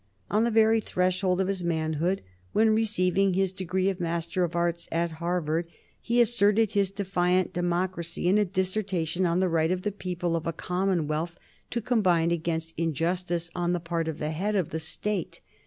[0.31, 4.87] On the very threshold of his manhood, when receiving his degree of Master of Arts
[4.91, 5.67] at Harvard,
[6.01, 10.47] he asserted his defiant democracy in a dissertation on the right of the people of
[10.47, 11.37] a commonwealth
[11.69, 15.39] to combine against injustice on the part of the head of the State.